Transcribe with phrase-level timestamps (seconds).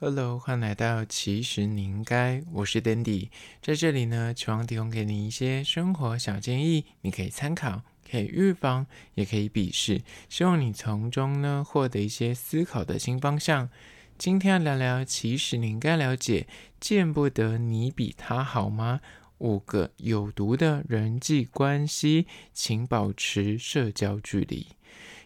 [0.00, 3.28] Hello，欢迎来到其实你应该，我是 Dandy，
[3.62, 13.70] 在这里呢，希望提供给你一些生活小建议，你可以参考，可以预防，也可以鄙视，希望你从中呢获得一些思考的新方向。
[14.18, 16.48] 今天要聊聊，其实你应该了解，
[16.80, 19.00] 见不得你比他好吗？
[19.38, 24.66] 五个有毒的人际关系，请保持社交距离。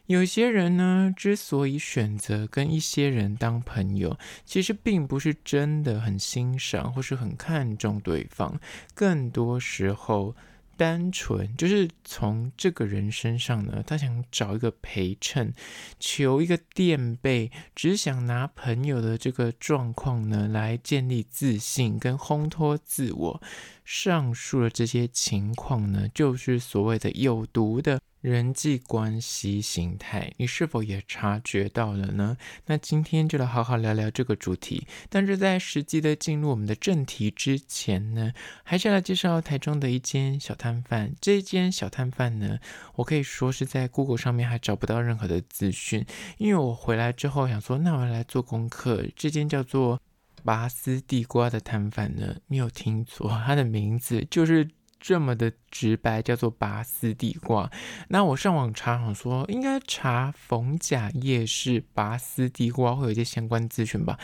[0.09, 8.59] 有些人呢，之所以选择跟一些人当朋友，其实并不是真的很欣赏或是很看重对方，
[8.95, 10.35] 更多时候，
[10.79, 15.53] 单纯就是从这个人身上呢，他想找一个陪衬，
[16.01, 23.43] 求一个垫背，只想拿朋友的这个状况呢，来建立自信跟烘托自我。
[23.89, 27.99] 上述的这些情况呢，就是所谓的有毒的。
[28.21, 32.37] 人际关系形态，你是否也察觉到了呢？
[32.67, 34.85] 那今天就来好好聊聊这个主题。
[35.09, 38.33] 但是在实际的进入我们的正题之前呢，
[38.65, 41.15] 还是来介绍台中的一间小摊贩。
[41.21, 42.59] 这间小摊贩呢，
[42.97, 46.05] 我可以说是在 Google 上面还找不到任何的资讯，
[46.39, 49.07] 因为我回来之后想说，那我来做功课。
[49.15, 50.03] 这间叫做
[50.45, 54.69] 拔丝地瓜的摊贩呢，没有听错，它的名字就是。
[55.01, 57.71] 这么的直白，叫做拔丝地瓜。
[58.09, 64.19] 那我上网查，想说应该查逢甲夜市拔丝地瓜，会有一些相关资讯吧。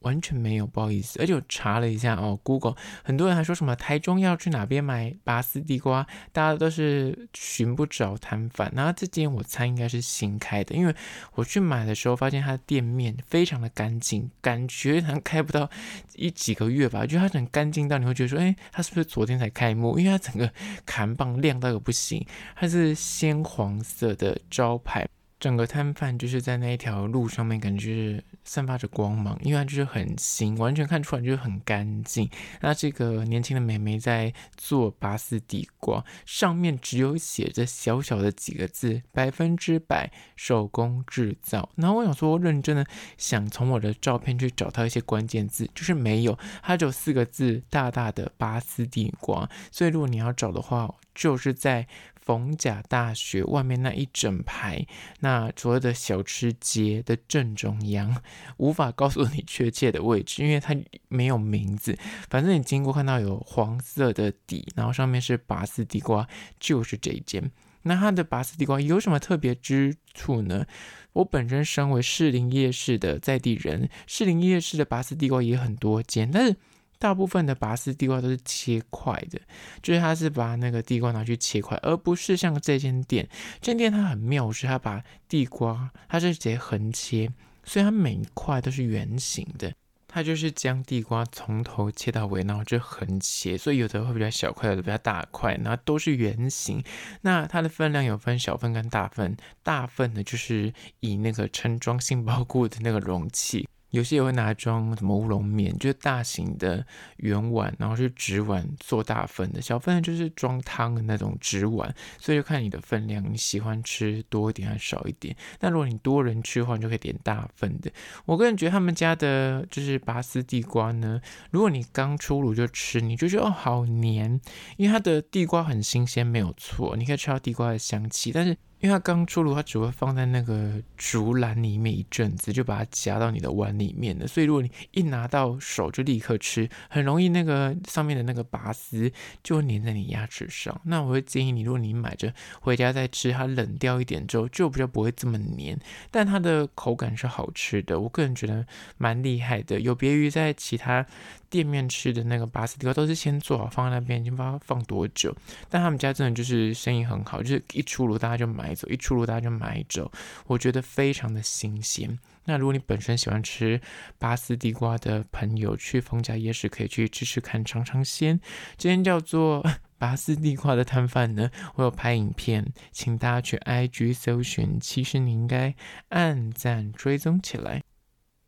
[0.00, 1.18] 完全没有，不好意思。
[1.20, 8.70] 而且我查了一下哦，Google，很多人还说什么台中要去哪边买拔丝地瓜，大家都是寻不着摊贩。
[8.74, 10.94] 那这间我猜应该是新开的，因为
[11.34, 15.68] 我去买的时候发现它的店面非常的干净，感觉好像开不到
[16.14, 19.98] 一几个月吧，就它很干净到你会觉得说，哎，它是不是昨天才开幕？
[19.98, 20.50] 因为它整个
[20.86, 25.06] 看棒亮到有不行，它是鲜黄色的招牌。
[25.38, 32.28] 整个摊贩就是在那一条路上面，感觉是散发着光芒，因为它就是很新，完全看出来就是很干净。
[32.60, 41.70] 那这个年轻的美眉在做拔丝地瓜，上面只有写着小小的几个字：百分之百手工制造。
[41.76, 42.84] 然后我想说，认真的
[43.16, 49.48] 想从我的照片去找到一些关键字，就是没有，它只有四个字，大大的拔丝地瓜。
[49.70, 51.86] 所以如果你要找的话，就是在。
[52.22, 54.86] 逢甲大学外面那一整排，
[55.20, 58.22] 那所谓的小吃街的正中央，
[58.56, 60.76] 无法告诉你确切的位置，因为它
[61.08, 61.96] 没有名字。
[62.28, 66.28] 反正你经过看到有黄色的底，然后上面是拔丝地瓜，
[66.58, 67.50] 就是这一间。
[67.82, 70.66] 那它的拔丝地瓜有什么特别之处呢？
[71.12, 76.56] 我本身身为士林夜市的在地人，士林夜市的拔丝地瓜也很多间，但是。
[77.00, 79.40] 大部分的拔丝地瓜都是切块的，
[79.82, 83.26] 就是他是把那个地瓜拿去切块，而不是像这间店，
[83.62, 87.32] 这间店它很妙，是它把地瓜它是直接横切，
[87.70, 89.72] 所以它每一块都是圆形的，
[90.08, 96.82] 它就是将地瓜从头切到尾，然后就横切，所以有的会比较小块，有的比较大块，然后都是圆形。
[97.20, 103.68] 那它的分量有分小份跟大份，大份的就是以那个盛装杏鲍菇的那个容器。
[103.90, 106.84] 有些也会拿来装什么乌龙面，就是大型的
[107.16, 115.36] 圆碗，然后是纸碗做大份的，小份的就是装汤的那种纸碗，所以就看你的分量，你喜欢吃多一点还是少一点。
[115.60, 117.90] 那如果你多人吃的话，你就可以点大份的。
[118.24, 124.40] 我个人觉得他们家的就是拔丝地瓜呢，如果你刚出炉就吃，你就觉得哦好黏，
[124.76, 128.56] 因为它的地瓜很新鲜，没有错，你可以吃到地瓜的香气，但是。
[128.80, 134.26] 因为它刚出炉，它只会放在那个竹篮里面一阵子，就把它夹到你的碗里面了。
[134.26, 139.12] 所以如果你一拿到手就立刻吃，很容易那个上面的那个拔丝
[139.42, 140.80] 就会粘在你牙齿上。
[140.84, 145.78] 那我会建议你，如果你买着回家再吃，它冷掉一点之后就比较不会这么粘，
[146.10, 148.00] 但它的口感是好吃的。
[148.00, 148.66] 我个人觉得
[148.96, 151.06] 蛮厉害的，有别于在其他
[151.50, 155.36] 店面吃的那个拔丝地瓜都是先做好放在那边，已经不知道放多久。
[155.68, 160.10] 但他们家真的就是生意很好，就是一出炉大家就买走，一出炉大家就买走。
[160.46, 162.18] 我觉得非常的新鲜。
[162.44, 163.80] 那如果你本身喜欢吃
[164.18, 168.40] 拔丝地瓜的朋友，去逢甲夜市可以去吃吃看，尝尝鲜。
[168.76, 169.64] 今天叫做
[169.98, 175.74] 拔丝地瓜的摊贩呢，我有拍影片，请大家去 IG 搜寻，其实你应该
[176.08, 177.82] 按赞追踪起来。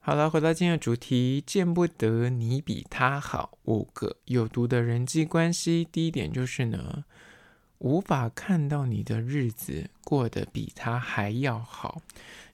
[0.05, 3.57] 好了，回到今天的主题，见不得你比他好。
[3.67, 7.05] 五个有毒的人际关系，第一点就是呢，
[7.79, 12.03] 无法看到你的日子过得比他还要好。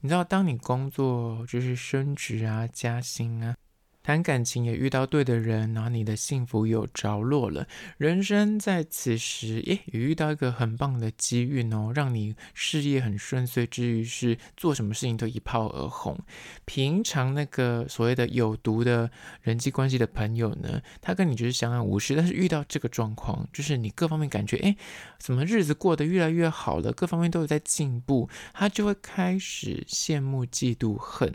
[0.01, 3.57] 你知道，当你工作就是升职啊、加薪啊。
[4.09, 7.69] 谈感情也遇到对的人，然后你的幸福有着落了，
[7.99, 16.19] 人生在此时，诶，也遇到一个很棒的机遇哦，让你事业很顺遂，之余是做什么事情都一炮而红。
[16.65, 19.11] 平常那个所谓的有毒的
[19.43, 24.75] 人际关系的朋友呢，他跟你就是相安无事，但是遇到这个状况，就是你各方面感觉，诶，
[25.19, 31.35] 怎么日子过得越来越好了，各方面都有在进步，他就会开始羡慕、嫉妒、恨。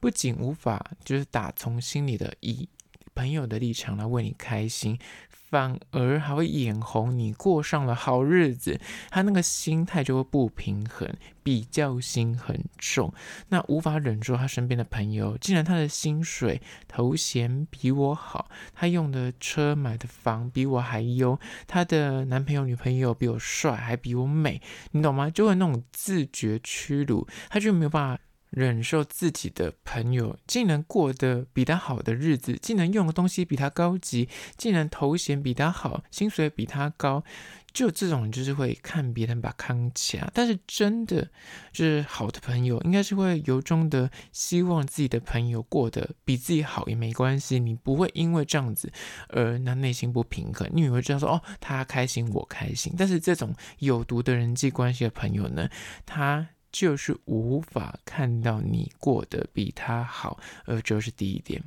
[0.00, 2.68] 不仅无法就是打从心里的以
[3.14, 4.98] 朋友的立场来为你开心，
[5.28, 8.80] 反而还会眼红你过上了好日子，
[9.10, 11.06] 他那个心态就会不平衡，
[11.42, 13.12] 比较心很重，
[13.50, 25.28] 那无法忍住他身边的朋友，既然他的薪水头衔比我好，他用的车买的房比我还优，他的男朋友女朋友比我帅还比我美，你懂吗？
[25.28, 28.22] 就会那种自觉屈辱，他就没有办法。
[28.52, 34.28] 忍受自己的朋友竟然过得比他好的日子，竟然用的东西比他高级，
[34.58, 37.24] 竟然头衔比他好，薪水比他高，
[37.72, 40.30] 就这种就是会看别人把康卡。
[40.34, 41.30] 但是真的
[41.72, 48.92] 就是好的朋友，应该是会由衷的希望自己的朋友过得比自己好也没关系，你不会因为这样子
[49.28, 52.92] 而那内心不平衡，你也会知道说哦，他开心我开心。
[52.98, 55.70] 但是这种有毒的人际关系的朋友呢，
[56.04, 56.48] 他。
[56.72, 61.62] 就是无法看到你过得比他好，而这是第一点。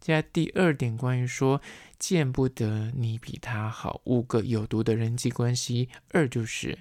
[0.00, 1.60] 接下来第二点，关于说
[1.98, 5.88] 见不得你比他好，五个有毒的人际关系。
[6.12, 6.78] 二就是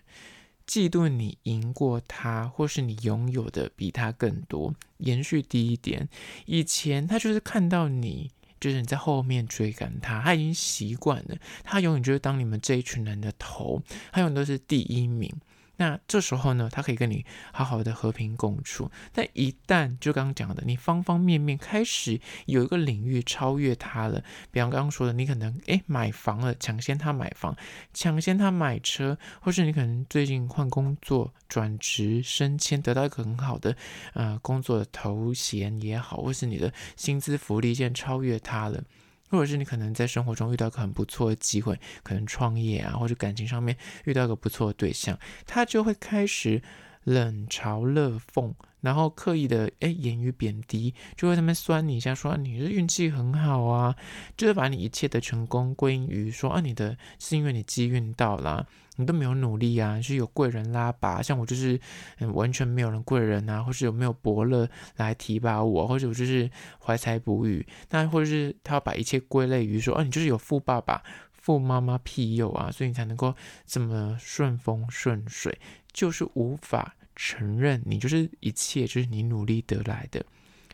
[0.68, 4.74] 嫉妒你赢过他，或是你拥有的比他更多。
[5.00, 6.08] 延续第一点，
[6.46, 13.81] 以前他就是看到你，就是你在后面追赶他，他已经习惯了，他永远就是当你们这一群人的头，
[14.12, 15.34] 他永远都是第一名。
[15.77, 18.91] 那这时候呢，他可以跟你好好的和平共处。
[19.13, 27.56] 但一旦就刚刚讲的，你方方面面开始有一个领域超越他了，比方刚刚说的，你可能诶买房了，抢先他买房，
[27.94, 33.75] 抢先他买车，或是你可能最近换工作、转职、升迁，得到一个很好的
[34.13, 38.83] 呃工作的头衔也好，或是你的薪资福利现在超越他了。
[39.29, 43.75] 或者是你可能在生活中遇到一个很不错的机会，可能创业啊，或者感情上面
[44.06, 46.62] 遇到一个不错的对象，他就会开始
[47.03, 53.95] 冷嘲热讽，然后刻意的诶言语贬低，就会他们酸你一下，说你是运气很好啊，
[54.35, 58.68] 就是把你一切的成功归因于说啊你的是因为你机运到了。
[58.97, 61.79] 你都没有努力啊，是有贵人拉拔，像我就是
[62.19, 64.67] 嗯完全没有人贵人啊，或是有没有伯乐
[64.97, 66.49] 来提拔我，或者我就是
[66.83, 71.01] 怀才不遇，那或者是他要把一切归类于说，哦、啊，你就是有富爸爸、
[71.31, 73.33] 富妈妈庇佑啊，所以你才能够
[73.65, 75.57] 这么顺风顺水，
[75.94, 80.25] 就是无法承认你就是一切就是你努力得来的，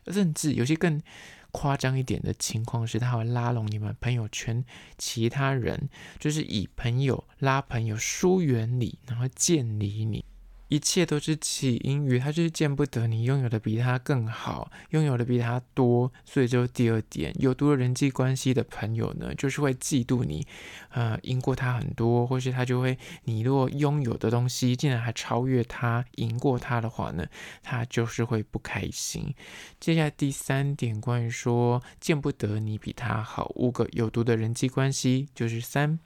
[0.07, 1.01] 甚至有些更。
[1.53, 4.65] 夸张一点的情况是，他会拉拢你们朋友圈
[4.97, 5.87] 其他人，
[6.19, 10.25] 就是以朋友拉朋友，疏远你，然后建立你。
[10.73, 20.47] 一切都是起因于他就是见不得你拥有的比他更好，拥有的比他多，所以就第二点，有毒的人际关系的朋友呢，就是会嫉妒你，
[20.89, 27.23] 呃，赢过他很多，或是他就会，你如果拥有的东西竟然还超越他，赢过他的话呢，
[27.61, 29.35] 他就是会不开心。
[29.79, 35.99] 接下来第三点，关于说见不得你比他好，五个有毒的人际关系就是三。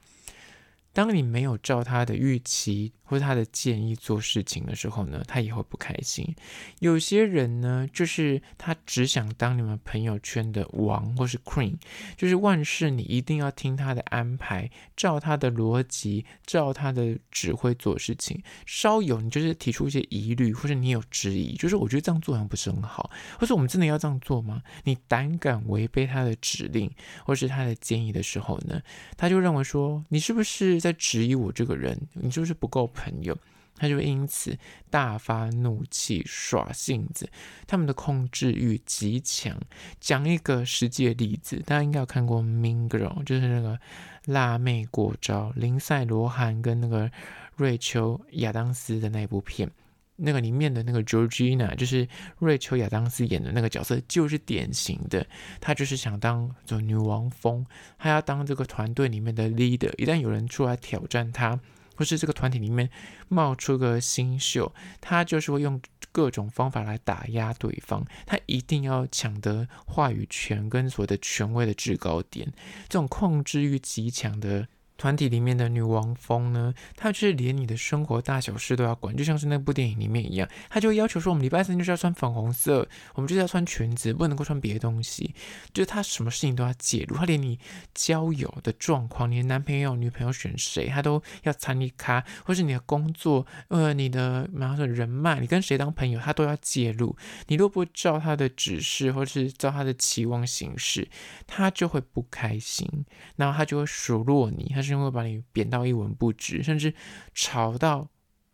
[0.94, 6.36] 当你没有照他的预期或者他的建议做事情的时候呢，他也会不开心。
[6.80, 11.76] 有些人呢，就是他只想当你们朋友圈的王或是 queen，
[12.16, 18.42] 就是万事你一定要听他的安排，照他的逻辑，照他的指挥做事情。
[18.66, 24.62] 稍有你就是提出一些疑虑，或者你有质疑，就是我觉得这样做好像不是很好，或者我们真的要这样做吗？
[24.84, 26.92] 你胆敢违背他的指令
[27.26, 28.82] 或是他的建议的时候呢，
[29.16, 33.38] 他就认为说你是不是在质疑我这个人，你就是不够朋友，
[33.76, 34.58] 他就因此
[34.90, 37.30] 大发怒气、耍性子，
[37.68, 39.56] 他们的控制欲极强。
[40.02, 43.80] 讲一个实际的例子，大家应该有看过《Mean Girl》，就是那个
[44.26, 47.12] 辣妹过招，林赛·罗韩跟那个
[47.56, 49.70] 瑞秋·亚当斯的那部片，
[50.16, 52.08] 那个里面的那个 Georgina，就是
[52.40, 55.26] 瑞秋·亚当斯演的那个角色，就是典型的，
[55.62, 57.64] 她就是想当做女王风，
[58.00, 61.60] 她要当这个团队里面的 leader，一旦有人出来挑战她，
[61.98, 62.90] 或是这个团体里面
[63.28, 65.82] 冒出个新秀，他就是会用
[66.14, 72.54] 各种方法来打压对方，他一定要抢得话语权跟所谓的权威的制高点，
[72.88, 74.70] 这种控制欲极强的。
[74.98, 85.36] 团体里面的女王蜂呢，她就是连你的生活大小事都要管，就像是那部电影里面一样，她就要求说，我们礼拜三就是要穿粉红色，我们就是要穿裙子，不能够穿别的东西，
[85.72, 87.60] 就是她什么事情都要介入，她连你
[87.94, 97.16] 交友的状况，你的男朋友、女朋友选谁，她都要参与卡，或是你的工作，呃，你的比方说人脉，你跟谁当朋友，她都要介入。
[97.48, 101.08] 你若不照她的指示，或是照她的期望行事，
[101.46, 104.87] 她就会不开心，然后她就会数落你，她。
[104.96, 106.94] 会把你贬到一文不值，甚至
[107.34, 108.08] 吵到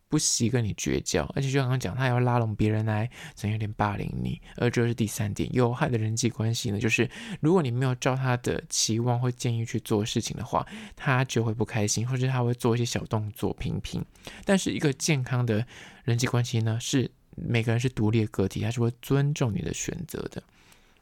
[0.08, 4.40] 不惜跟你绝交，而且就刚刚讲，他要拉拢别人来，怎有点霸凌你。
[4.56, 7.10] 而这是第三点，有害的人际关系呢，就是
[7.40, 10.64] 如果你没有照他的期望或建议去做事情的话，
[10.94, 14.04] 他就会不开心，或者他会做一些小动作频频。
[14.44, 15.66] 但是一个健康的
[16.04, 20.40] 人际关系呢，是每个人是独立的个体，他是会尊重你的选择的。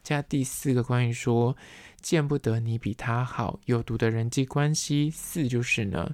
[0.01, 1.55] 加第四个关于说。
[2.03, 5.09] 见不得你比他好，有毒的人际关系。
[5.09, 6.11] 四就是呢，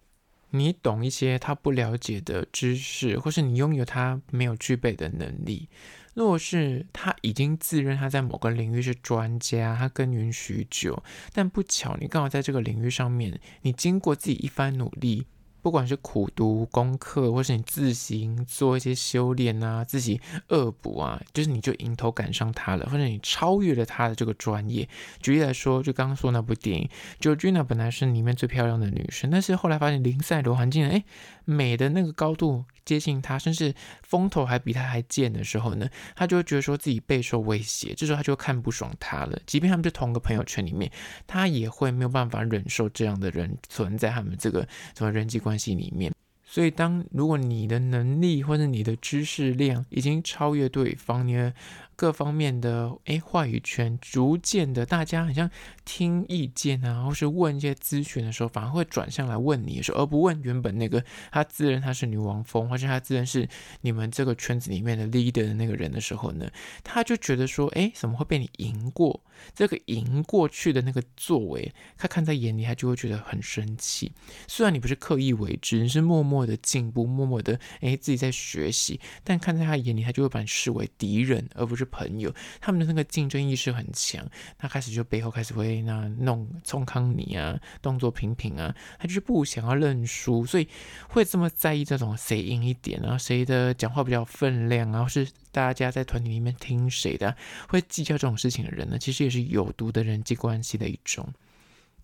[0.51, 5.67] 你懂一些他不了解的知识，或是你拥有他没有具备的能力。
[6.13, 11.01] 若是他已经自认他在某个领域是专家，他耕耘许久，
[11.33, 15.25] 但不巧你刚好在这个领域上面，你经过自己一番努力。
[15.61, 24.87] 不管是苦读功课，或是你自行做一些修炼啊，自己恶补啊，就是你就迎头赶上他了，或者你超越了他的这个专业。
[25.21, 26.89] 举例来说，就刚刚说那部电影
[27.19, 31.03] ，Georgina 本来是里面最漂亮的女生，但是后来发现林赛罗韩竟然哎
[31.45, 33.73] 美的那个高度接近她，甚至
[34.03, 39.39] 风头还比她还贱的时候呢，他就会觉得说自己备受威胁，这时候他就看不爽他了。
[39.45, 40.91] 即便他们是同个朋友圈里面，
[41.27, 46.13] 他也会没有办法忍受这样的人存在他们这个什么人际关关系里面，
[46.43, 51.51] 所以当如果你的能力或者你的知识量已经超越对方，你的
[51.99, 55.51] 各方面的诶话语权逐渐的，大家好像
[55.83, 63.45] 听意见啊，或是问一些咨询的时候，反而会转向来问你的时候，而不问原本那个他自认他是女王蜂，或是他自认是
[63.81, 66.49] 你们这个圈子里面的 leader 的那个人的时候呢，
[66.85, 69.21] 他就觉得说，诶，怎么会被你赢过？
[69.53, 74.09] 这个赢过去的那个作为，他看在眼里，他就会觉得很生气。
[74.47, 81.88] 虽然你不是刻意为之，你是默默的进步，默默的诶自己在学习，但看在他眼里，他就会把你视为敌人，而不是。
[81.91, 84.25] 朋友，他们的那个竞争意识很强，
[84.57, 90.67] 他开始就背后开始会那弄冲康你啊，动作频频啊，他就是不想要认输，所以
[91.09, 97.35] 会这么在意这种谁赢一点啊，谁的讲话比较分量啊，或是大家在团体里面听谁的，
[97.67, 101.27] 会计较这种事情的人呢，其实也是有毒的人际关系的一种。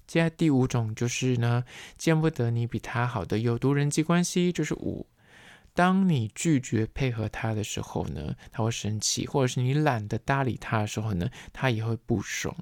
[0.07, 1.63] 接下来第五种就是呢，
[1.97, 5.07] 见不得你比他好的有毒人际关系，就是五。
[5.75, 12.55] 当你拒绝配合他的时候呢，他会生气；或者是你懒得搭理他的时候呢，他也会不爽。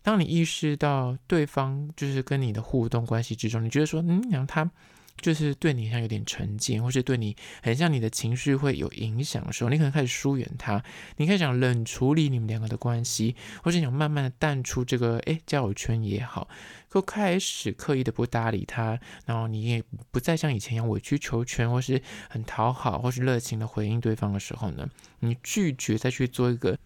[0.00, 4.70] 当你意识到对方就是跟你的互动关系之中，你觉得说，嗯，然后他。
[5.20, 10.82] 就是对你像有点成见，或是对你很像你的情绪会有影响的时候，你可能开始疏远他，
[11.16, 16.48] 你开始想冷处理你们两个的关系，或是想慢慢的淡出这个诶交友圈也好，
[16.90, 24.88] 就开始刻意的不搭理他，然后你也不再像以前一样委曲求全，或是很讨好，或是热情的回应对方的时候呢，
[25.20, 26.78] 你拒绝再去做一个。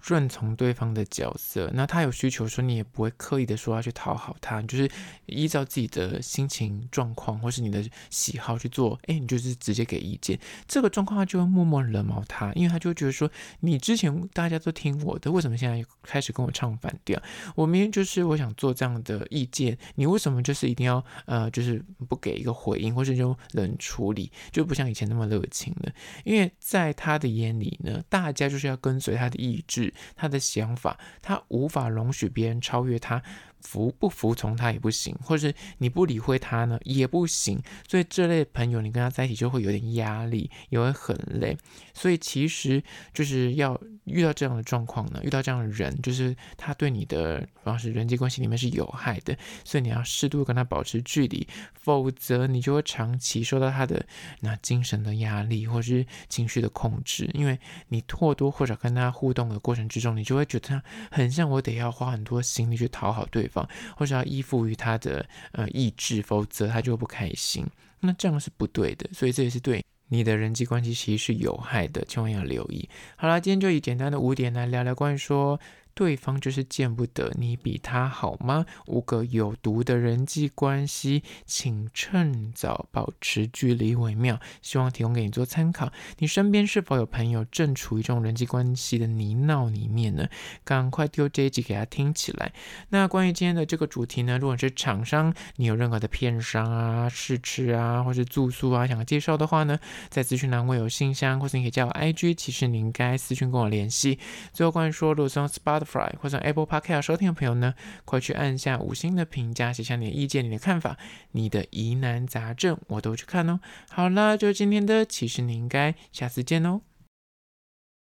[0.00, 4.90] 顺从对方的角色，那他有需求说，你也不会刻意的说要去讨好他，你就是
[5.26, 17.20] 依照自己的心情状况或是你的喜好去做，哎，你就是直接给意见，这个状况他就会默默冷毛他，因为他就觉得说，你之前大家都听我的，为什么现在开始跟我唱反调？
[17.54, 25.92] 我明明就是我想做这样的意见，你为什么就是一定要呃，就是不给一个回应，或是就冷处理，就不像以前那么热情了？
[26.24, 29.92] 因为在他的眼里呢，大家就是要跟随他的意志。
[30.14, 33.22] 他的想法，他无法容许别人超越他。
[33.60, 41.56] 服不服从他也不行，或者是你不理会他呢也不行，所以这类朋友你跟他在一起就会有点压力，也会很累。
[41.94, 54.06] 所以其实就是要遇到这样的状况呢，遇到这样的人，就是他对你的主要是人际关系里面是有害的，所以你要适度跟他保持距离，否则你就会长期受到他的
[54.40, 63.68] 那精神的压力或是情绪的控制，因为你或多或少跟他互动的过程之中，你就会觉得他很像我得要花很多心力去讨好对方。
[63.96, 67.66] 或者要依附于他的呃意志，否则他就会不开心。
[68.00, 72.88] 那这样是不对的，所以这也是对你的人际关系其实是有害的，千万要留意。
[73.16, 75.58] 好了，今天就以简单的五点来聊聊关于说
[75.98, 78.64] 对方就是见不得你比他好吗？
[78.86, 84.38] 五个有毒的人际关系，请趁早保持距离为妙。
[84.62, 85.90] 希望提供给你做参考。
[86.18, 90.28] 你身边是否有朋友正处于这种人际关系的泥淖里面呢？
[90.62, 92.52] 赶快丢这一集给他听起来。
[92.90, 99.76] 那关于今天的这个主题呢，如果是厂商，你有任何的片商啊、试吃啊，或是住宿啊，想要介绍的话呢，
[100.08, 104.20] 在资讯栏位有信箱，或是你可以加我 IG，其实你应该私讯跟我联系。
[104.52, 110.96] 最后关于说，如果是用 Spotify Fry 或者 Apple Podcast 收听的朋友呢，快去按下五星的评价，写下你的意见、你的看法、
[111.32, 113.60] 你的疑难杂症，我都去看哦。
[113.90, 116.82] 好啦，就是今天的，其实你应该下次见哦。